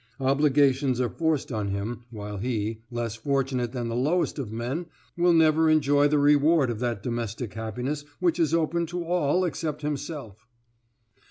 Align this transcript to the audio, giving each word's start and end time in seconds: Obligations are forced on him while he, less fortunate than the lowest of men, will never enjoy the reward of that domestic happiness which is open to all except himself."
Obligations 0.19 0.99
are 0.99 1.11
forced 1.11 1.51
on 1.51 1.67
him 1.67 2.05
while 2.09 2.37
he, 2.39 2.81
less 2.89 3.15
fortunate 3.15 3.71
than 3.71 3.87
the 3.87 3.95
lowest 3.95 4.39
of 4.39 4.51
men, 4.51 4.87
will 5.15 5.31
never 5.31 5.69
enjoy 5.69 6.07
the 6.07 6.17
reward 6.17 6.71
of 6.71 6.79
that 6.79 7.03
domestic 7.03 7.53
happiness 7.53 8.03
which 8.19 8.39
is 8.39 8.51
open 8.51 8.87
to 8.87 9.03
all 9.05 9.45
except 9.45 9.83
himself." 9.83 10.47